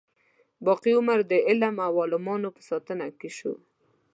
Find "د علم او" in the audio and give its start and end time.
1.31-1.93